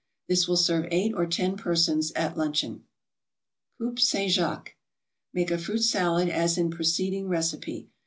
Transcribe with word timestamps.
This 0.27 0.47
will 0.47 0.57
serve 0.57 0.87
eight 0.89 1.13
or 1.13 1.27
ten 1.27 1.55
persons 1.55 2.11
at 2.13 2.35
luncheon. 2.35 2.85
COUPE 3.79 3.99
ST. 3.99 4.31
JACQUE 4.31 4.73
Make 5.31 5.51
a 5.51 5.59
fruit 5.59 5.83
salad 5.83 6.27
as 6.27 6.57
in 6.57 6.71
preceding 6.71 7.27
recipe. 7.27 7.87